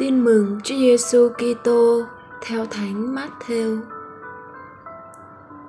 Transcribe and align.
Tin 0.00 0.24
mừng 0.24 0.60
Chúa 0.64 0.74
Giêsu 0.74 1.28
Kitô 1.28 2.02
theo 2.40 2.66
Thánh 2.66 3.14
Matthew. 3.14 3.80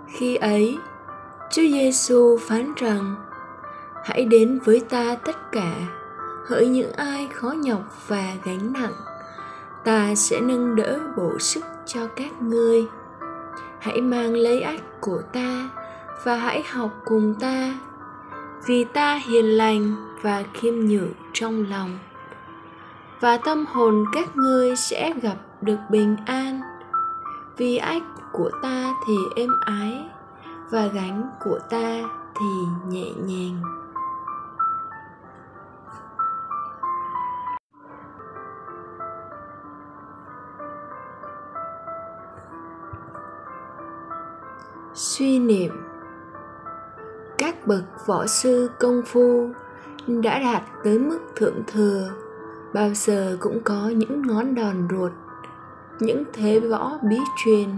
Khi 0.08 0.36
ấy, 0.36 0.78
Chúa 1.50 1.62
Giêsu 1.62 2.38
phán 2.38 2.74
rằng: 2.78 3.16
Hãy 4.06 4.26
đến 4.26 4.60
với 4.66 4.82
ta 4.90 5.16
tất 5.16 5.52
cả, 5.52 5.74
hỡi 6.46 6.68
những 6.68 6.92
ai 6.92 7.28
khó 7.34 7.52
nhọc 7.52 8.08
và 8.08 8.34
gánh 8.44 8.74
nặng, 8.74 8.94
ta 9.84 10.16
sẽ 10.16 10.42
nâng 10.42 10.76
đỡ 10.76 11.00
bổ 11.18 11.40
sức 11.40 11.64
cho 11.86 12.08
các 12.08 12.42
ngươi. 12.42 12.86
Hãy 13.80 14.02
mang 14.02 14.34
lấy 14.34 14.62
ách 14.62 15.02
của 15.02 15.22
ta 15.34 15.70
và 16.24 16.36
hãy 16.36 16.64
học 16.70 16.92
cùng 17.06 17.34
ta, 17.40 17.80
vì 18.66 18.84
ta 18.84 19.16
hiền 19.16 19.46
lành 19.46 19.96
và 20.22 20.44
khiêm 20.54 20.74
nhường 20.76 21.14
trong 21.34 21.66
lòng 21.70 22.00
và 23.22 23.38
tâm 23.38 23.66
hồn 23.66 24.06
các 24.14 24.36
ngươi 24.36 24.76
sẽ 24.76 25.14
gặp 25.22 25.38
được 25.62 25.78
bình 25.90 26.16
an. 26.26 26.62
Vì 27.58 27.78
ách 27.78 28.04
của 28.32 28.50
ta 28.64 28.94
thì 29.08 29.14
êm 29.36 29.50
ái 29.66 30.10
và 30.70 30.88
gánh 30.88 31.30
của 31.44 31.60
ta 31.70 32.02
thì 32.40 32.46
nhẹ 32.88 33.12
nhàng. 33.26 33.62
Suy 44.94 45.40
niệm. 45.40 45.72
Các 47.38 47.68
bậc 47.68 47.84
võ 48.06 48.26
sư 48.26 48.70
công 48.80 49.02
phu 49.06 49.50
đã 50.08 50.40
đạt 50.40 50.64
tới 50.84 51.00
mức 51.00 51.20
thượng 51.36 51.64
thừa 51.68 52.10
bao 52.74 52.94
giờ 52.94 53.38
cũng 53.40 53.60
có 53.64 53.90
những 53.90 54.28
ngón 54.28 54.56
đòn 54.56 54.88
ruột, 54.92 55.12
những 56.00 56.24
thế 56.34 56.60
võ 56.60 56.98
bí 57.10 57.18
truyền 57.44 57.70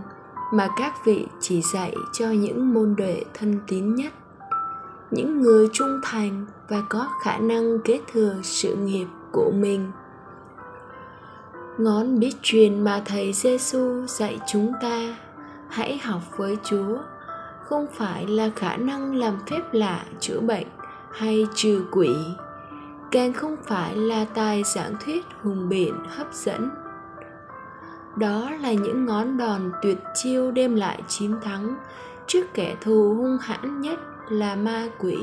mà 0.53 0.69
các 0.77 1.05
vị 1.05 1.27
chỉ 1.39 1.61
dạy 1.61 1.95
cho 2.13 2.27
những 2.27 2.73
môn 2.73 2.95
đệ 2.95 3.23
thân 3.33 3.59
tín 3.67 3.95
nhất. 3.95 4.13
Những 5.11 5.41
người 5.41 5.69
trung 5.73 5.99
thành 6.03 6.45
và 6.69 6.81
có 6.89 7.09
khả 7.21 7.37
năng 7.37 7.79
kế 7.79 8.01
thừa 8.13 8.35
sự 8.43 8.75
nghiệp 8.75 9.07
của 9.31 9.51
mình. 9.55 9.91
Ngón 11.77 12.19
bí 12.19 12.33
truyền 12.41 12.83
mà 12.83 13.01
thầy 13.05 13.33
Giêsu 13.33 14.05
dạy 14.07 14.39
chúng 14.47 14.73
ta, 14.81 15.15
hãy 15.69 15.97
học 15.97 16.21
với 16.37 16.57
Chúa, 16.63 16.97
không 17.63 17.87
phải 17.93 18.27
là 18.27 18.49
khả 18.55 18.77
năng 18.77 19.15
làm 19.15 19.37
phép 19.49 19.61
lạ 19.71 20.05
chữa 20.19 20.39
bệnh 20.39 20.67
hay 21.11 21.47
trừ 21.55 21.85
quỷ 21.91 22.09
càng 23.13 23.33
không 23.33 23.55
phải 23.63 23.95
là 23.95 24.25
tài 24.25 24.63
giảng 24.63 24.95
thuyết 25.05 25.25
hùng 25.41 25.69
biện, 25.69 25.93
hấp 26.09 26.33
dẫn. 26.33 26.69
Đó 28.17 28.49
là 28.61 28.73
những 28.73 29.05
ngón 29.05 29.37
đòn 29.37 29.71
tuyệt 29.81 29.97
chiêu 30.13 30.51
đem 30.51 30.75
lại 30.75 31.03
chiến 31.07 31.35
thắng 31.41 31.75
trước 32.27 32.53
kẻ 32.53 32.75
thù 32.81 33.13
hung 33.17 33.37
hãn 33.41 33.81
nhất 33.81 33.99
là 34.29 34.55
ma 34.55 34.87
quỷ. 34.99 35.17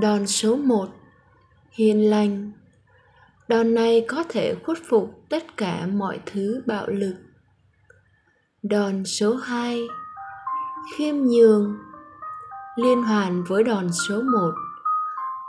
Đòn 0.00 0.26
số 0.26 0.56
1 0.56 0.88
hiền 1.70 2.10
lành. 2.10 2.52
Đòn 3.48 3.74
này 3.74 4.06
có 4.08 4.24
thể 4.28 4.54
khuất 4.64 4.78
phục 4.88 5.20
tất 5.28 5.56
cả 5.56 5.86
mọi 5.86 6.20
thứ 6.26 6.62
bạo 6.66 6.86
lực. 6.86 7.14
Đòn 8.62 9.04
số 9.04 9.34
2 9.34 9.88
khiêm 10.96 11.16
nhường. 11.16 11.76
Liên 12.76 13.02
hoàn 13.02 13.44
với 13.44 13.64
đòn 13.64 13.88
số 14.08 14.22
1 14.22 14.54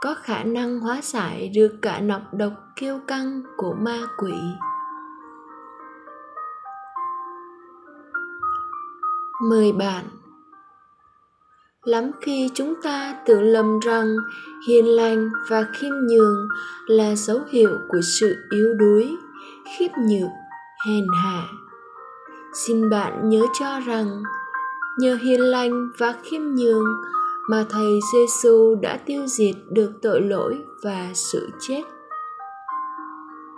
có 0.06 0.16
khả 0.24 0.44
năng 0.44 0.80
hóa 0.80 1.00
giải 1.04 1.52
được 1.56 1.72
cả 1.82 2.00
nọc 2.00 2.22
độc 2.34 2.52
kiêu 2.76 3.00
căng 3.08 3.42
của 3.58 3.74
ma 3.74 4.08
quỷ. 4.18 4.34
Mời 9.50 9.72
bạn. 9.72 10.04
Lắm 11.84 12.12
khi 12.22 12.50
chúng 12.54 12.74
ta 12.84 13.16
tưởng 13.26 13.44
lầm 13.44 13.80
rằng 13.80 14.16
hiền 14.68 14.86
lành 14.86 15.30
và 15.50 15.66
khiêm 15.74 15.94
nhường 16.10 16.48
là 16.88 17.16
dấu 17.16 17.40
hiệu 17.50 17.78
của 17.90 18.02
sự 18.20 18.36
yếu 18.52 18.74
đuối, 18.74 19.18
khiếp 19.78 19.90
nhược, 19.98 20.30
hèn 20.88 21.06
hạ. 21.24 21.44
Xin 22.54 22.90
bạn 22.90 23.30
nhớ 23.30 23.42
cho 23.60 23.80
rằng 23.80 24.24
nhờ 24.98 25.18
hiền 25.22 25.42
lành 25.42 25.90
và 25.98 26.16
khiêm 26.24 26.42
nhường 26.42 26.86
mà 27.50 27.66
thầy 27.70 28.00
Giêsu 28.14 28.76
đã 28.82 29.00
tiêu 29.06 29.28
diệt 29.28 29.56
được 29.70 29.92
tội 30.02 30.22
lỗi 30.22 30.58
và 30.84 31.12
sự 31.14 31.50
chết. 31.60 31.84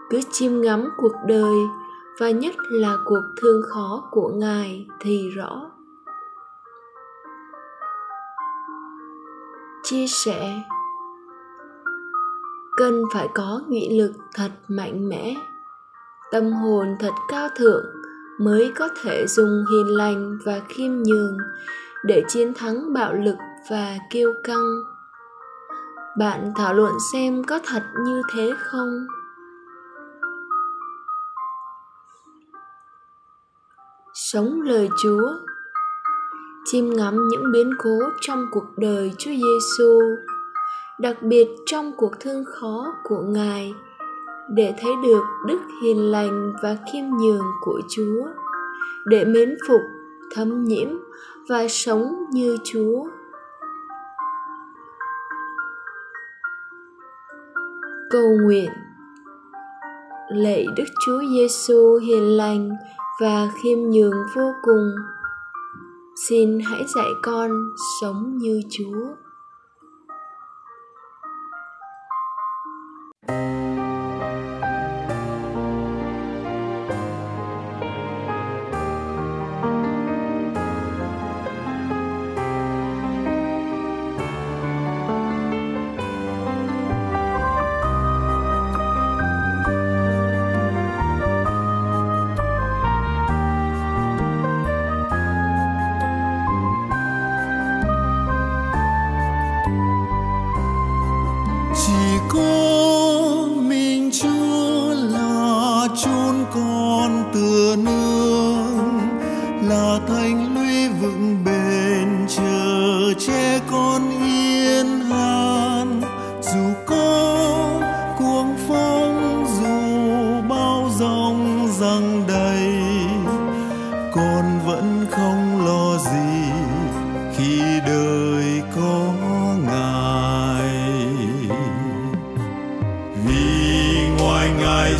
Cứ 0.09 0.21
chiêm 0.31 0.61
ngắm 0.61 0.89
cuộc 0.97 1.13
đời, 1.27 1.55
và 2.19 2.31
nhất 2.31 2.55
là 2.71 2.97
cuộc 3.05 3.21
thương 3.41 3.61
khó 3.69 4.03
của 4.11 4.29
Ngài 4.29 4.87
thì 4.99 5.29
rõ. 5.29 5.71
Chia 9.83 10.05
sẻ, 10.07 10.61
cần 12.77 13.01
phải 13.13 13.27
có 13.33 13.61
nghị 13.67 13.99
lực 13.99 14.11
thật 14.35 14.51
mạnh 14.67 15.09
mẽ, 15.09 15.35
tâm 16.31 16.51
hồn 16.51 16.95
thật 16.99 17.13
cao 17.29 17.49
thượng 17.55 17.85
mới 18.39 18.71
có 18.75 18.89
thể 19.03 19.25
dùng 19.27 19.65
hiền 19.71 19.97
lành 19.97 20.37
và 20.45 20.61
khiêm 20.69 20.91
nhường 20.91 21.37
để 22.05 22.23
chiến 22.27 22.53
thắng 22.53 22.93
bạo 22.93 23.13
lực 23.13 23.35
và 23.69 23.97
kiêu 24.09 24.33
căng. 24.43 24.81
Bạn 26.17 26.51
thảo 26.55 26.73
luận 26.73 26.91
xem 27.13 27.43
có 27.43 27.59
thật 27.65 27.83
như 28.05 28.21
thế 28.35 28.53
không? 28.57 29.07
Sống 34.13 34.61
lời 34.61 34.89
chúa. 35.03 35.33
Chiêm 36.65 36.89
ngắm 36.89 37.27
những 37.27 37.51
biến 37.53 37.71
cố 37.83 37.99
trong 38.21 38.45
cuộc 38.51 38.77
đời 38.77 39.13
chúa 39.17 39.31
giêsu 39.31 39.99
đặc 40.99 41.17
biệt 41.21 41.47
trong 41.65 41.91
cuộc 41.97 42.19
thương 42.19 42.45
khó 42.45 42.93
của 43.03 43.21
ngài, 43.21 43.73
để 44.49 44.73
thấy 44.81 44.91
được 45.03 45.23
đức 45.47 45.59
hiền 45.83 46.11
lành 46.11 46.53
và 46.63 46.77
khiêm 46.91 47.05
nhường 47.21 47.45
của 47.61 47.81
chúa, 47.89 48.27
để 49.05 49.25
mến 49.25 49.55
phục, 49.67 49.81
thấm 50.31 50.63
nhiễm 50.63 50.87
và 51.49 51.67
sống 51.67 52.25
như 52.31 52.57
chúa. 52.63 53.03
Cầu 58.09 58.37
nguyện. 58.43 58.69
Lạy 60.29 60.65
đức 60.75 60.85
chúa 61.05 61.21
giêsu 61.31 61.95
hiền 61.95 62.37
lành 62.37 62.69
và 63.21 63.49
khiêm 63.63 63.79
nhường 63.79 64.25
vô 64.35 64.51
cùng. 64.61 64.91
Xin 66.29 66.59
hãy 66.59 66.83
dạy 66.95 67.09
con 67.23 67.51
sống 68.01 68.37
như 68.37 68.61
chúa. 68.69 69.26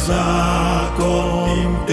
Ra 0.08 0.94
con 0.96 1.86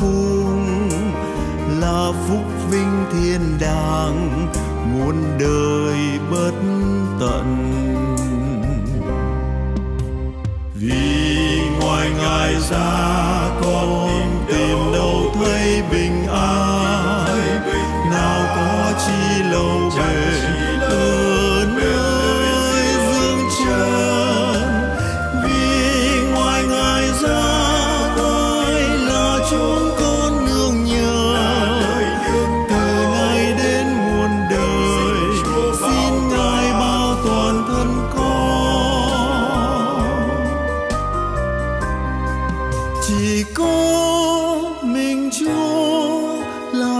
cùng 0.00 0.88
là 1.80 2.12
phúc 2.28 2.44
vinh 2.70 3.04
thiên 3.12 3.40
đàng 3.60 4.48
muôn 4.94 5.16
đời 5.38 6.18
bất 6.30 6.52
tận. 7.20 7.72
Vì 10.74 11.60
ngoài 11.80 12.10
ngài 12.18 12.54
ra 12.70 13.25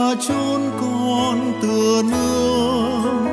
là 0.07 0.15
chốn 0.29 0.61
con 0.81 1.53
tựa 1.63 2.03
nương, 2.03 3.27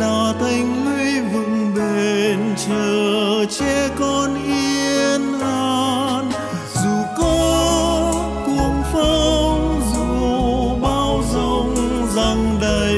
là 0.00 0.34
thành 0.40 0.84
lũy 0.84 1.20
vững 1.20 1.74
bền, 1.74 2.38
chờ 2.66 3.44
che 3.58 3.88
con 3.98 4.34
yên 4.44 5.40
an. 5.40 6.30
Dù 6.74 6.90
có 7.18 8.12
cuồng 8.46 8.82
phong, 8.92 9.80
dù 9.94 10.80
bao 10.82 11.22
rông 11.32 11.74
răng 12.16 12.58
đầy, 12.60 12.96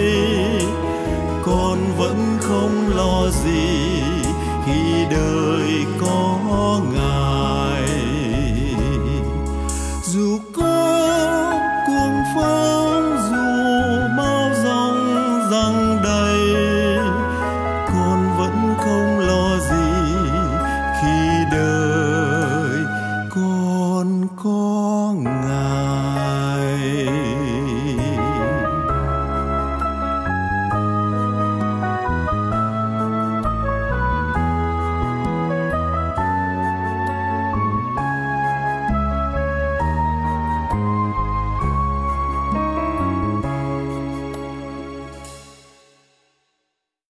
con 1.44 1.79
vẫn 1.99 2.38
không 2.41 2.97
lo 2.97 3.29
gì 3.44 4.03
khi 4.67 5.05
đời 5.11 5.85
con 6.00 6.31
yalan 15.52 15.81